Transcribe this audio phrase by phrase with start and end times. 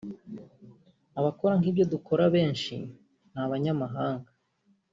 [1.19, 2.75] Abakora nk’ibyo dukora benshi
[3.31, 4.29] ni Abanyamahanga